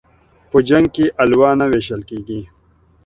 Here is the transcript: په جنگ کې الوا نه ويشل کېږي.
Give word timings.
په 0.49 0.57
جنگ 0.67 0.87
کې 0.95 1.05
الوا 1.23 1.51
نه 1.59 1.65
ويشل 1.71 2.01
کېږي. 2.09 2.41